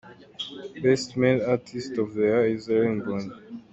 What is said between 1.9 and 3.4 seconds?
of the year: Israel Mbonyi.